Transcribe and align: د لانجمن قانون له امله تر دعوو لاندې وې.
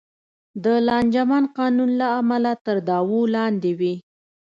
د 0.63 0.65
لانجمن 0.87 1.43
قانون 1.57 1.89
له 1.99 2.07
امله 2.19 2.51
تر 2.65 2.77
دعوو 2.89 3.21
لاندې 3.35 3.71
وې. 3.79 3.93